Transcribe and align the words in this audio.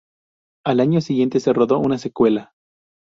Al 0.65 0.79
año 0.79 0.99
siguiente 0.99 1.39
se 1.39 1.53
rodó 1.53 1.77
una 1.77 1.99
secuela. 1.99 2.53